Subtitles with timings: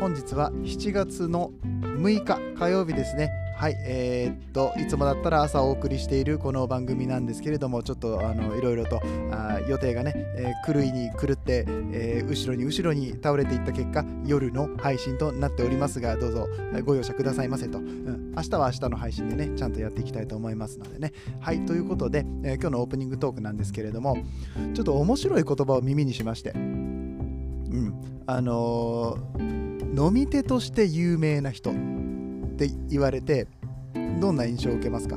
[0.00, 3.30] 本日は7月の6日火曜日ですね。
[3.54, 16.48] はいえー、っといつもだったら朝お送りしているこの番組なんですけれどもちょっとあのいろいろとあ予定がね、えー、狂いに狂って、えー、後ろに後ろに倒れていった結果夜の配信となっておりますがどうぞ
[16.86, 21.12] ご容赦くださいませと、うん、明日は明日の配信でねちゃんとやっていきたいと思いますのでね。
[21.40, 24.16] はいということで、え今日のオープニングトークなんですけれども
[24.72, 26.52] ちょっと面白い言葉を耳にしまして。
[26.52, 27.94] うん
[28.26, 29.18] あの
[29.96, 31.74] 飲み手として有名な人っ
[32.56, 33.48] て言われて
[34.20, 35.16] どんな印象を受けますか、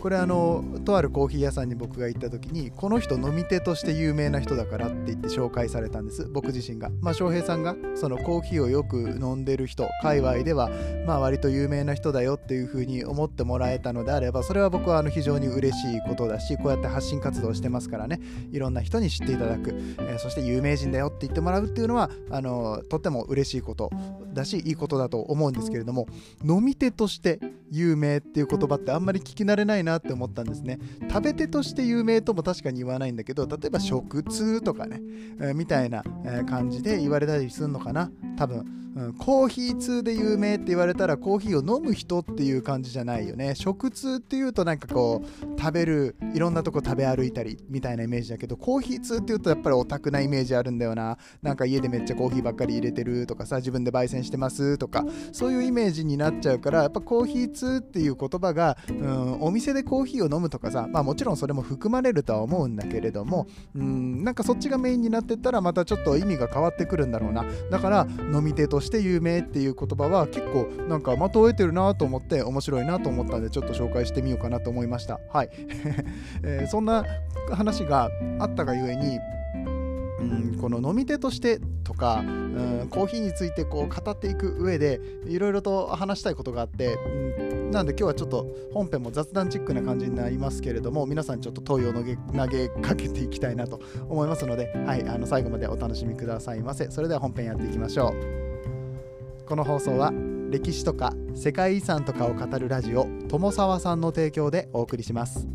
[0.00, 6.26] これあのとあるコーヒー屋さんに僕が行った時にこの人飲み手として有名な人だからって言って紹介されたんです。
[6.30, 6.90] 僕自身が。
[7.00, 10.70] まあ翔平さんがそのコーヒーをよく飲んでる人界隈では
[11.06, 18.20] まあ割と有名な人だよっていうふうに思ってもらえたのであればそれは僕はあの非常に嬉しいことだしこうやって発信活動してますからね。
[18.52, 23.90] いろんな人に知っていただく、えー、そして有名人だよって言ってもらうっていうのはあのとっても嬉しいこと。
[24.32, 26.06] だしいいことだと思うんですけれども
[26.44, 27.40] 飲み手として
[27.70, 30.78] 有名っていう言葉ってあんまり聞き慣れないなって思ったんですね。
[31.08, 35.00] 食べ手として有名とも確かに言わないんだけど例えば食通とかね、
[35.40, 36.02] えー、みたいな
[36.46, 38.10] 感じで言われたりするのかな。
[38.36, 38.64] 多分
[38.98, 43.54] うん、コーヒー通で有名って言われたらコーヒーを飲む人っていう感じじゃないよね。
[43.54, 51.16] 食通っていうとなんかこう食べるいろんなとこ食べ歩いたりみたいなイメージだけどコーヒー通っていうとやっぱりオタクなイメージあるんだよな。
[51.42, 67.44] なんか家でめっちゃコーヒーばっかり入れてるとかさ自分で焙煎してますとかそういうイメージになっちゃうからやっぱコーヒー通っていう言葉が、うん、お店でコーヒーを飲むとかさまあもちろんそれも含まれるとは思うんだけれども、うん、なんかそっちがメインになってったらまたちょっと意味が変わってくるんだろうな。
[67.70, 75.20] だから飲み手としてして有名っていう言葉は結構なんか的を得てるなと思って面白いなと思ったんでちょっと紹介してみようかなと思いました。
[75.30, 75.50] はい、
[76.42, 77.04] えー、そんな
[77.52, 79.18] 話があったがゆえに
[80.20, 96.90] うん、この飲み手としてとか、うん、コーヒーについてこう語っていく上でいろいろと話したいことがあって、うん、なんで今日はちょっと本編も雑談チックな感じになりますけれども皆さんちょっと問いを投げ投げかけていきたいなと思いますので、はい、あの最後までお楽しみくださいませ。
[96.90, 98.47] それでは本編やっていきましょう。
[99.48, 100.12] この放送は
[100.50, 105.48] 歴史とか世界遺産とかを語るラジオ友沢さんの提供でお送りします。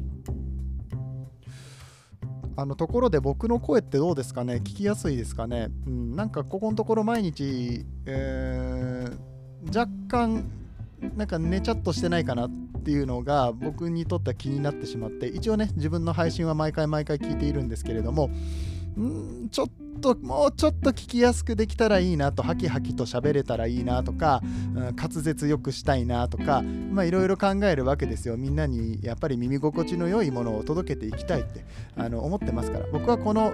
[2.56, 4.56] あのところで僕の声ってどうですかね？
[4.56, 10.44] 聞きやすいですかね、うん、なんかここのところ毎日、えー、若干
[11.16, 12.52] なんか寝ちゃっとしてないかなっ
[12.84, 18.32] ていうのが僕にとっては気になってしまって一応ね自分の配信は毎回毎回聞いているんですけれども
[19.00, 24.42] んちょっともうちょっと聞きやすくできたらいいなとハキハキと喋れたらいいなとか、
[24.76, 26.62] うん、滑舌よくしたいなとか
[26.92, 28.38] まあいろいろ考えるわけですよ。
[28.38, 31.66] みんなにやっぱり耳心地の良いものを届けていきたいって
[31.96, 32.86] あの思ってますから。
[32.92, 33.52] 僕はこの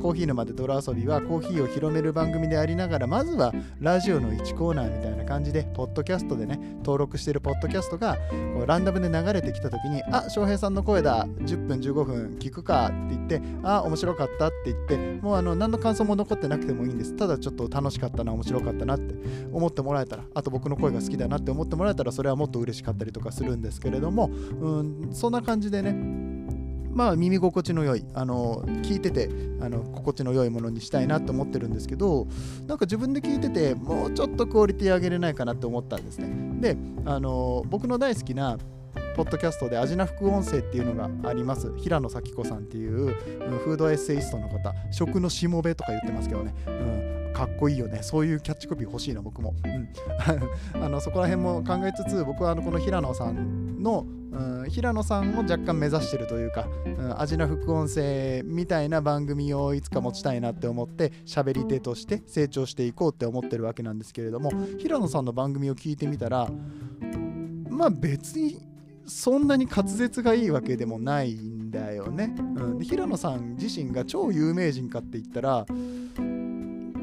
[0.00, 8.16] コーヒー沼で泥遊びはコーヒーを広める番組でありながらまずはラジオの1コーナーみたいな感じでポッドキャストでね登録してるポッドキャストが
[8.54, 11.26] こうランダムで流れてきた時にあ翔平さんの声だ。
[11.26, 17.16] 10分15分聞くかって言ってあ面白かったって言ってもうあの何の感想も残ってなくてもいいんです。
[17.16, 19.14] ただちょっと楽しかったな面白かったなって
[19.52, 25.92] 思ってもらえたらあと僕の声が好きだなって思ってもらえたらそれはもっと嬉しかったりとかするんですけれどもうんそんな感じでね
[26.92, 32.26] まあ耳心地の良いあの聞いててあの心地の良いものにしたいなと思ってるんですけど
[32.66, 36.28] なんか自分で聞いててもうちょっとクオリティ上げれないかなって思ったんですね。
[36.60, 38.58] であの僕の大好きな
[39.16, 41.72] ポッドキャストで味な副音声っていうのがあります。
[41.76, 43.14] 平野咲子さんっていう、
[43.64, 44.74] フードエッセイストの方。
[44.90, 46.70] 食のしもべとか言ってますけどね、う
[47.30, 48.02] ん、かっこいいよね。
[48.02, 49.88] そういうキャッチコピー欲しいな僕も、うん、
[50.82, 66.48] あのそこら辺も考えつつ僕はあのこの平野さんのうん、平野さんを若干目指してるというか、うん、味の副音声みたいな番組をいつか持ちたいなって思って喋り手として成長していこうって思ってるわけなんですけれども平野さんの番組を聞いてみたら
[67.68, 68.69] まあ別に
[69.10, 72.34] そんなに滑舌がいいわけでもないんだよね。
[72.38, 75.66] うん、で平野さん自身が超有名人かって言ったら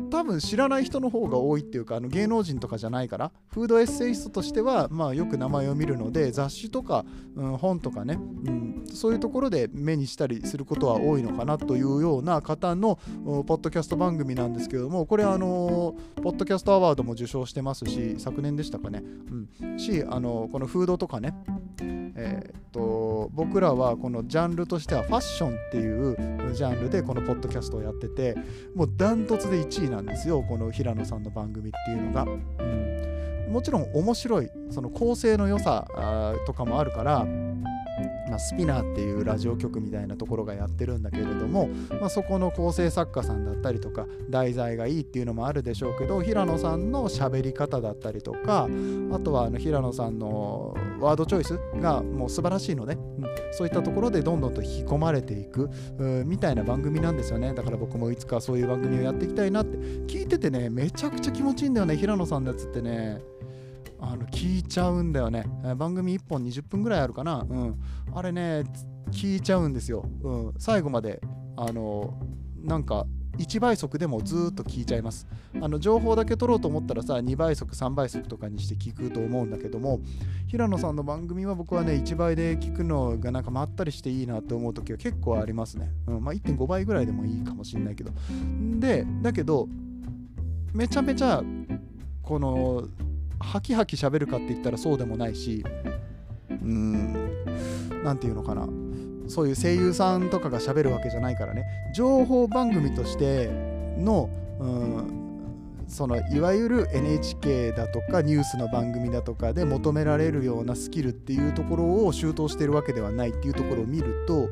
[0.09, 7.05] 多分知らない人の方が多いっていうかあの芸能人とかじゃないからフードエッセイストとしては、まあ、よく名前を見るので雑誌とか、
[7.35, 8.17] うん、本とかね、う
[8.49, 19.03] ん、そういうところで目にしたりすることは多いのかなというような方のポッドキャスト番組なんですけれどもこれあのポッドキャストアワードも受賞してますし昨年でしたかね、
[19.61, 21.35] うん、しあのこのフードとかね
[22.19, 28.35] えー、と僕らはこのジャンルとしてはファッションっていうジャンルでこのポッドキャストをやってて
[28.75, 32.27] もうダントツで1位なんですよこの平野さんの番組っていうのが、う
[33.49, 35.87] ん、もちろん面白いその構成の良さ
[36.47, 37.25] とかもあるから
[38.29, 41.67] まあ、スピナーっていうラジオ局みたいなところがやってるんだけれども、
[41.99, 48.67] まあ、そこの構成作家さんだったりとか題材がいいっていうのもあるでしょうけど平野さんの喋り方だったりとか
[49.11, 55.69] あとはあの平野さんのワードチョイスがもう素晴らしいので、うん、そういったところでどんどんと引き込まれていく
[56.25, 57.53] みたいな番組なんですよね。
[57.53, 59.77] だから僕もいつかそういう番組をやっていきたいなって。
[60.07, 63.21] 聞いててねめちゃくちゃ気持ちいいんだよね平野さんのやつってね。
[63.99, 67.81] あの聞いちゃうんだよね、えー、番組1本20分ぐらいあるかな、うん、
[68.13, 68.63] あれね
[69.11, 71.21] 聞いちゃうんですよ、うん、最後まで
[71.55, 72.19] あの
[72.63, 73.05] なんか
[73.37, 75.27] 1倍速でもずっと聞いちゃいます。
[75.61, 79.99] あの情報だけ取ろうと思ったらさ2倍速3倍速とかにして聞くと思うんだけども
[80.47, 86.23] 平野さんの番組は僕はね1倍で聞くのがなんかまったりしていいなって思う時は結構ありますね、うん。
[86.23, 88.11] まあ、1.5倍ぐらいでもいいかもしんないけど。
[88.79, 89.67] でだけど
[90.73, 91.43] めちゃめちゃ
[92.21, 92.87] この
[93.39, 95.63] ハキハキ喋るかって言ったらそうでもないし
[96.49, 97.13] うーん
[98.03, 98.67] 何て言うのかな。
[99.27, 101.65] そういう声優さんとかが喋るわけじゃないからね。
[101.93, 103.49] 情報番組として
[103.97, 104.29] の
[104.59, 105.27] うん
[105.87, 114.49] そのいわゆる NHK だとかニュースの番組だとかで求められるようなスキルっていうところを習得してるわけではないっていうところを見ると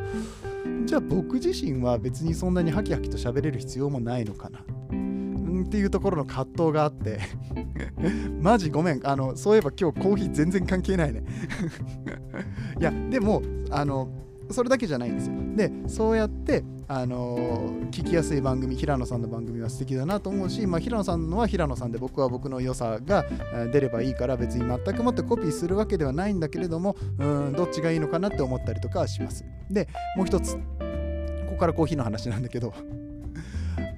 [0.85, 4.59] じゃあ僕自身は別にそんなにハキハキと喋れる必要もないのかな。
[5.65, 7.19] っていうところの葛藤があって。
[8.41, 9.01] マジごめん。
[9.03, 11.23] あのそういえば今日コーヒー全然関係ないね。
[12.79, 13.41] いやでも
[13.71, 14.09] あの
[14.51, 15.33] それだけじゃないんですよ。
[15.55, 23.25] でそうやってあの、聞きやすい番組平野さんの番組は素敵だなと思うし、まあ、平野さんのは平野さんで僕は僕の良さが
[23.71, 29.43] 出ればいいから別に全くもってコピーするわけではないんだけれどもうんどっちがいいのかなって思ったりとかはします。
[29.69, 30.61] でもう一つこ
[31.51, 32.73] こからコーヒーの話なんだけど。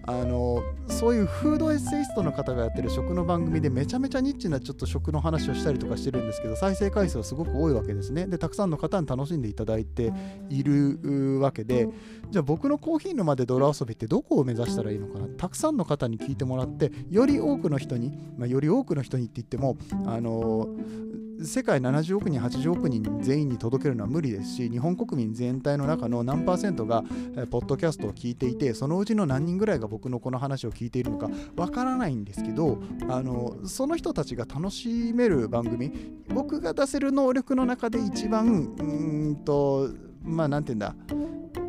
[0.09, 8.25] あのそういうフードエッセイストの方がやってる食の番組でめちゃめちゃニッチなちょっと食の話をしたりとかしてるんですけど再生回数はすごく多いわけですね。
[8.25, 10.13] でたくさんの方に楽しんでいただいて
[10.49, 11.89] いるわけで
[12.31, 15.27] じゃあ僕のコーヒー沼で泥遊びってどこを目指したらいいのかな？
[15.27, 20.69] たくさんの方に聞いてもらってより多くの人に、まあ、より多くの人にって言ってもあの
[21.39, 27.03] 世界70億人80億人全員に届けるのは無理ですし日本国民全体の中の何パーセントが
[27.51, 32.79] ポッドキャストを聞いていてそのうちの何人ぐらいが僕のこの話を聞いているのかわからないんですけど
[33.09, 35.91] あのその人たちが楽しめる番組
[36.29, 39.89] 僕が出せる能力の中で一番うんと
[40.23, 40.95] まあ何て言うんだ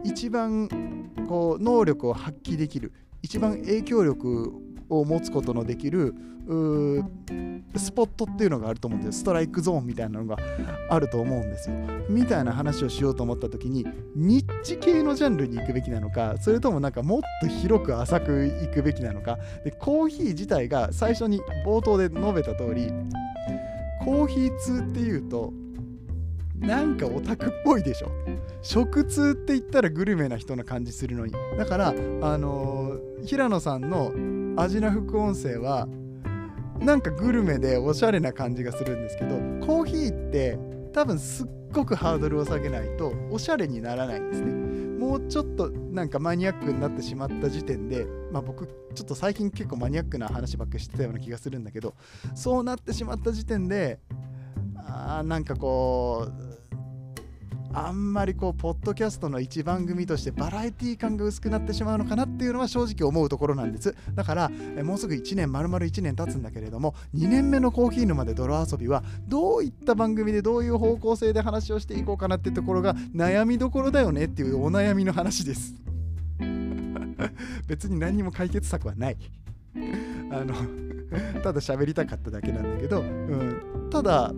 [0.04, 0.68] 一番
[1.28, 2.92] こう能力を発揮できる
[3.22, 4.52] 一番影響力
[4.88, 6.14] を持つことのできる
[7.76, 10.36] スポットっていうのがあると思うんですストライクゾーンみたいなのが
[10.88, 11.76] あると思うんですよ。
[12.08, 13.86] みたいな話をしようと思った時に
[14.16, 19.38] ニッチ系のジャンルに行くべきなのかそれともなんかもっと広く浅く行くべきなのか。
[19.62, 22.90] でコーヒー自体が最初に冒頭で述べた通り
[24.02, 25.52] コーヒー通っていうと
[26.58, 28.10] なんかオタクっぽいでしょ。
[28.62, 31.32] 食通って言ったらグルメな人な感じするのに。
[31.58, 34.12] だからあのー、平野さんの
[34.60, 35.86] 味な副音声は
[36.80, 39.36] なんかグルメでおしゃれな感じがするんですけど
[39.66, 40.58] コーヒーって
[40.92, 44.68] 多分すっごくハードルを下げないとおしゃれにならないんですね。
[44.98, 51.94] もうちょっとなんかマニアックになってしまった時点でまあ僕ちょっと最近結構マニアックな話ばっかりしてたような気がするんだけど
[52.34, 54.00] そうなってしまった時点で
[54.76, 56.47] あーなんかこう
[57.72, 63.94] あんまりこうポッドキャストの一番組としてバラエティ感が薄くなってしまうのかなっていうのは正直思うところなんです。
[64.14, 64.48] だから
[64.82, 75.74] もうすぐ1年丸々1年経つんだけれども2年目のコーヒー沼で泥遊びはどういった番組でどういう方向性で話をしていこうかなっていうところが悩みどころだよねっていうお悩みの話です。
[77.66, 79.16] 別に何にも解決策はない。
[80.30, 80.54] あの
[81.42, 84.32] ただ喋りたかっただけなんだけど、うん、ただ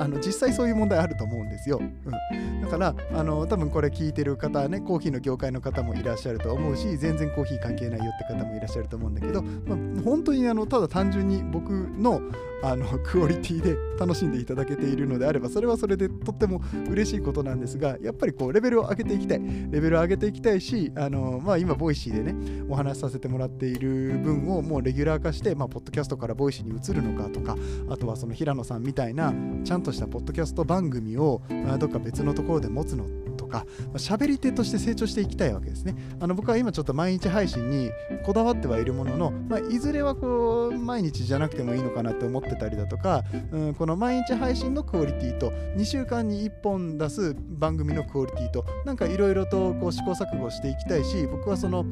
[0.00, 1.78] あの実際そういう問題あると思うんですよ。
[1.78, 12.22] うん、だからあの多分これ聞いてる方はねコーヒーの業界の方もいらっしゃると思うし全然コーヒー関係ないよって方もいらっしゃると思うんだけど、まあ、本当にあのただ単純に僕の
[12.62, 19.40] あのクオリティで楽しんでいただけているのであればそれはそれでとっても嬉しいことなんですがやっぱりこうレベルを上げていきたい。
[19.70, 27.56] レベルを上げていきたいしあの、まあ、今 Voicy でねお話しさせてもらっている分をもうレギュラー化して、まあ、ポッドキャストから Voicy に移るのかとか
[27.88, 29.32] あとはその平野さんみたいな
[29.64, 31.42] ちゃんとしたポッドキャスト番組を
[31.78, 35.94] どっか別のところで持つのとか喋り手として成長していきたいわけですね。
[36.20, 37.90] あの僕は今ちょっと毎日配信に
[38.24, 51.84] こだわってはいるものの、まあ、いずれはこう毎日じゃなくてもいいのかなって思ってたりだとか、うん、この毎日配信のクオリティと2週間に1本出す番組のクオリティとなんかいろいろとこう試行錯誤していきたいし僕はその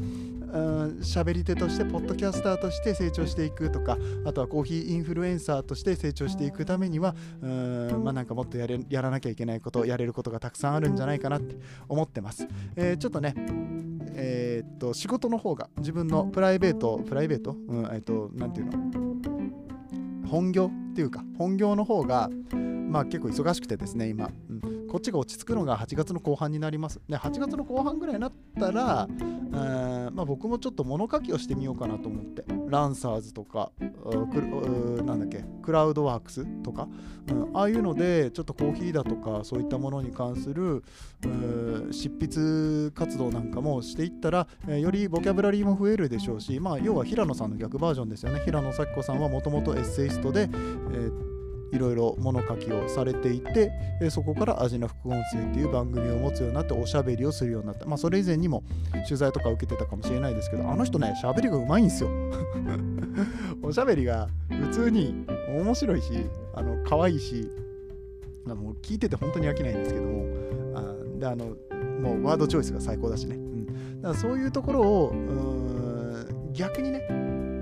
[1.00, 11.56] 喋り手としてポッドキャスターとして成長していくとかあとはコーヒーインフルエンサーとして成長していくためにはうんまあなんかもっとやれやらなきゃいけないことやれることがたくさんあるんじゃないかなって
[11.88, 13.34] 思ってます、えー、ちょっとね
[14.14, 17.52] えー、っと仕事の方が自分のプライベートプライベート？
[17.52, 18.78] うんえー、っとなんていうの？
[20.28, 22.28] 本業っていうか本業の方が
[22.88, 27.00] まあ結構忙しくてですね今、うん、こっちが落ち着くのが8月の後半になります。
[27.08, 29.06] で、8月の後半ぐらいになったら、
[30.10, 33.72] まあ、僕もちょっと物書きをしてみようかなと思って、ランサーズとか、
[35.04, 36.88] なんだっけ、クラウドワークスとか、
[37.30, 40.82] うん、ああいうので、ちょっとコーヒーだとか、そういったものに関する
[41.90, 48.40] 執筆活動なんかもしていったら、えー、よりボキャブラリーも増えるでしょうし、まあ、要は平野さんの逆バージョンですよね。
[48.44, 51.37] 平野咲子さんはもともとエッセイストで、えー
[51.72, 53.70] いろいろ物書きをされていて、
[54.00, 57.86] えそこから味の副音声っていう番組を持つようになっておしゃべりをするようになった。
[57.86, 58.62] まあそれ以前にも
[59.06, 62.10] 取材とか受けてたかもしれないですけど、あの人ね、しゃべりがうまいんですよ。
[63.62, 66.12] おしゃべりが普通に面白いし、
[66.54, 67.50] あの可愛いし、
[68.46, 70.24] あの聞いてて本当に飽きないんですけども、
[70.74, 71.56] あであの
[72.00, 73.36] もうワードチョイスが最高だしね。
[73.36, 75.12] うん、だからそういうところを
[76.52, 77.06] 逆にね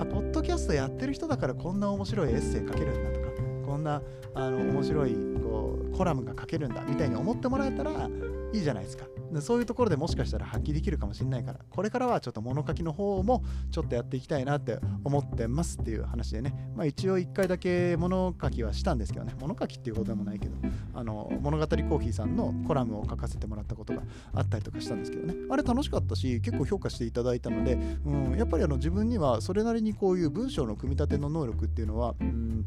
[0.00, 3.35] あ、ポッドキャストやってる人だからこんな面白いエッセイ書けるんだとか、
[3.66, 4.00] こんな
[4.34, 8.08] あの面白いこうコラムが書けるんだみたいに思ってもらえたら
[8.52, 9.06] いいじゃないですか。
[9.40, 20.54] そういうところでもしかしたら発揮できるかもしれないから、これからはちょっと物書きの方もちょっとやっていきたいなって思ってますっていう話でね、まあ、一応1回だけ物書きはしたんですけどね、物書きっていうことでもないけど、
[20.94, 24.02] あの物語コーヒーさんのコラムを書かせてもらったことが
[24.34, 32.64] あったりとかしたんですけどね、あれ楽しかったし、結構評価していただいたので、うん、やっぱりあの自分にはそれなりにこういう文章の組み立ての能力っていうのは、うん、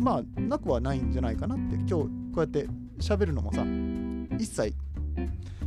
[0.00, 2.66] まあ、なくはないんじゃないかなって、今日こうやって
[2.98, 3.64] 喋るのもさ、
[4.38, 4.74] 一切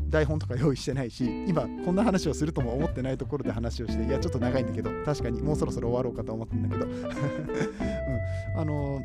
[0.09, 9.01] 台本とか用意してないし今こんな話をするとも思ってないところで話をしていやちょっと長いんだけど確かにもうそろそろ終わろうかと思ってるんだけど、 うん、あの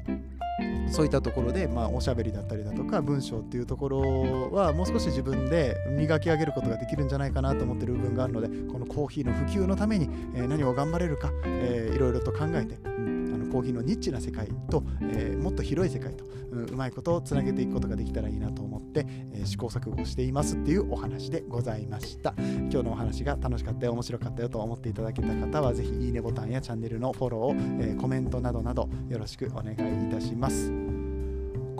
[0.91, 13.20] そういったところで、まあ、おしゃべりだったりだとか文章っていうところはもう少し自分で磨き上げることができるんじゃないかなと思ってる部分があるのでこのコーヒーの普及のために、えー、何を頑張れるか、えー、いろいろと考えて、うん
[13.51, 22.35] コーヒーのニッチな世界と、えー、もっと広い世界と、うん、うまいことをつなげていくことができたらいいなと思って、えー、試行錯誤していますっていうお話でございました。
[22.39, 30.80] 今日のお話が楽しかったよ面白かったよと思っていただけた方はぜひいいねボタンやチャンネルのフォローを、えー、コメントなどなどよろしくお願いいたします。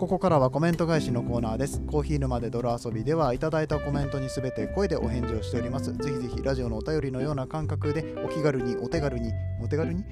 [0.01, 1.79] ここからはコメント返しのコーナーです。
[1.81, 5.93] コーヒー沼で泥遊びではいただいたコメントにすべて声でお返事をしております。
[5.93, 9.31] ぜひぜひラジオのお便りのような感覚でお気軽にお手軽に
[9.63, 10.03] お手軽に、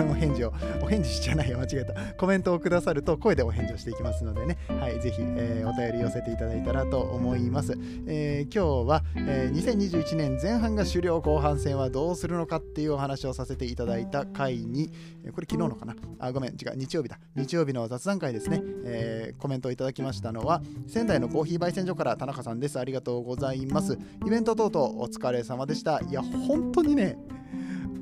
[0.00, 1.58] うん、お返事をお返事しちゃないよ。
[1.58, 2.14] 間違えた。
[2.14, 4.56] コメントをくださると声でお返事をしていきますのでね。
[4.68, 7.74] はいぜひ、えー、お便り寄せていただいたらと思います、
[8.06, 14.88] えー、今日は、えー、2021年前半が終了後半戦はどうするのかっていうお話をさせていただいた回に
[15.34, 15.94] これ昨日のかな？
[16.20, 17.18] あごめん違う日曜日だ。
[17.36, 22.78] 日曜日の雑談会ですね、えー、コメントをいただきましたのは仙台のコーヒー焙煎所から田中さんです。
[22.78, 23.98] ありがとうございます。
[24.26, 26.00] イベント等々お疲れ様でした。
[26.00, 27.18] いや本当にね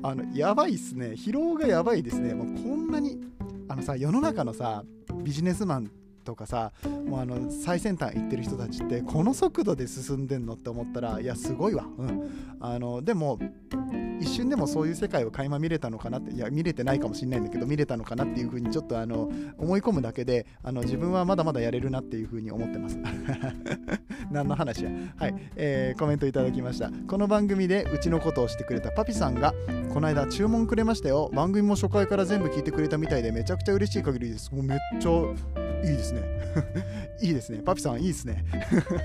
[0.01, 1.09] あのやばいっすね。
[1.09, 2.33] 疲労がやばいですね。
[2.33, 3.19] もうこんなに
[3.67, 4.83] あのさ世の中のさ
[5.23, 5.91] ビジネスマン
[6.29, 6.71] とかさ
[7.07, 13.39] もうあの最先端行ってる人たちってこの速度で進んでんのって思ったらいやすごいわ、うん、あのでも
[14.19, 22.99] 一瞬でもそういう世界を垣間見れたのかなっていや見れてないかもしれないんだけど見れたのかなっていうふうにちょっとあの思い込むだけであの自分はまだまだやれるなっていうふうに思ってます。
[24.31, 24.91] 何の話や。
[25.17, 26.91] はい、えー、コメントいただきました。
[27.07, 29.53] この番組でうちのことをしてくれたパピさんが
[29.93, 31.29] この間注文くれましたよ。
[31.33, 34.53] 番組も初回から全部聞いてくれたみたいでめちゃくちゃ嬉しい限りです。
[34.53, 35.09] もうめっちゃ
[35.83, 36.21] いいですね。
[37.21, 37.59] いいですね。
[37.59, 38.45] パピさんいいですね。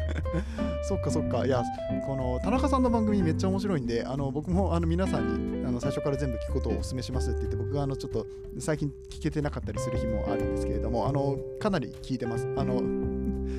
[0.86, 1.46] そっかそっか。
[1.46, 1.62] いや
[2.06, 8.26] この田中さんの番組めっちゃ面白いんであの僕もあの皆さんにあの最初から全部聞くことをお勧めしますって言って僕があのちょっと
[8.58, 12.46] 最近聞けてなかったりする日もあるんですけれどもあのかなり聞いてます。
[12.56, 13.13] あの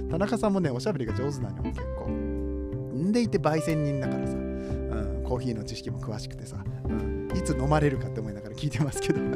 [0.09, 2.09] 田中さんもねおしゃべりが上手なのよ結構。
[2.09, 9.21] んでいて焙煎人だからさ、うん、コーヒーの知識も詳しくてさ、うん、いつ飲まれるかって思いながら聞いてますけど。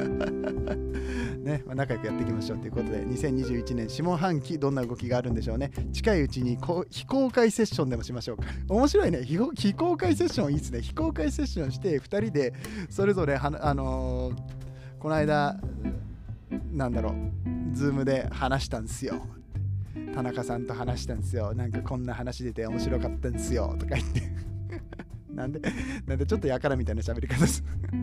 [1.40, 5.72] ね、まあ、仲良くやっていきましょうということで2021年下半期どんな動きがあるんでしょうね。
[5.92, 8.44] 近いうちにこう非公開セッションでもしましょうか。
[8.70, 9.24] 面白いね。
[9.24, 10.82] 非公開セッションいいですね。
[10.82, 12.54] 非公開セッションして2人で
[12.90, 14.36] それぞれはあのー、
[15.00, 15.60] この間
[16.72, 19.26] なんだろうズームで話したんですよ。
[20.14, 24.22] 田中さんと話したんですよなんかこんな話出て面白かったんですよとか言って
[25.34, 25.62] なんで、
[26.06, 27.96] なんでちょっとやからみたいな喋り方です、 う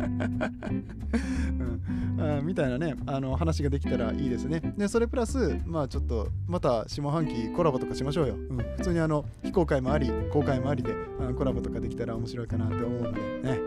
[2.42, 2.46] ん。
[2.46, 4.60] みたいなね、あの話ができたらいいですね。
[4.78, 8.36] で、それプラス、まあちょっと、また下半期コラボとかしましょうよ。
[8.36, 13.60] うん、普通にあの非公開もあり、公開もありで、あコラボとかできたら面白いかなって思うのでね。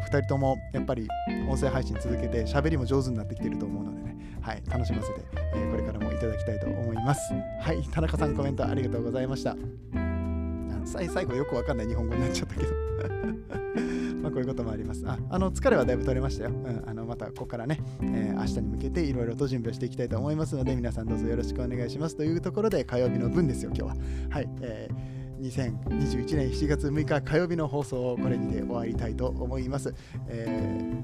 [0.00, 1.08] 2人ともやっぱり
[1.48, 3.99] 音声配信続けて喋りも上手になってきてると思うので、
[4.40, 5.20] はい、楽しませて、
[5.54, 7.32] えー、これからもいただきたいと思います。
[7.60, 9.56] はい、田中さんコメントありがとうございました。
[10.86, 12.74] 最後よくわかんない日本語になっちゃったけど
[14.22, 15.04] まあこういうこともあります。
[15.06, 16.50] ああの疲れはだいぶ取れましたよ。
[16.50, 22.16] うん、あのまたここからね、えー、明日に向けていろいろと準備をしていきたいと思いますので、皆さんどうぞよろしくお願いします。
[22.16, 23.96] というところで火曜日の分ですよ、今日は。
[24.30, 24.48] はい。
[24.62, 29.94] えー2021年7月6日火曜日の放送をこれにて終わりたいと思います。
[30.28, 30.46] え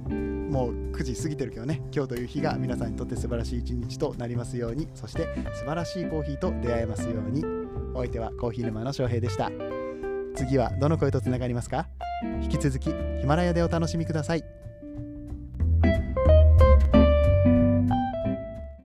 [0.09, 7.45] ー、もう9時過ぎてるけどね、今日という日が皆さんにとって素晴らしい一日となりますように、そして素晴らしいコーヒーと出会えますように。
[7.95, 9.51] お相手はコーヒー沼の翔平でした。
[10.35, 11.89] 次はどの声とつながりますか？
[12.43, 14.56] 引き続きヒマラヤでお楽しみください。